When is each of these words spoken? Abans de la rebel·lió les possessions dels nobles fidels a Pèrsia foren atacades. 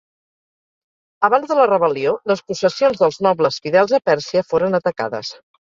Abans 1.29 1.51
de 1.51 1.59
la 1.61 1.67
rebel·lió 1.73 2.15
les 2.33 2.43
possessions 2.49 3.05
dels 3.05 3.23
nobles 3.29 3.63
fidels 3.67 3.99
a 4.01 4.05
Pèrsia 4.11 4.49
foren 4.53 4.85
atacades. 4.85 5.37